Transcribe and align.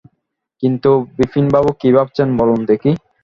কিন্তু, 0.63 0.89
বিপিনবাবু, 1.17 1.69
কী 1.81 1.89
ভাবছেন 1.95 2.27
বলুন 2.39 2.59
দেখি? 2.69 2.91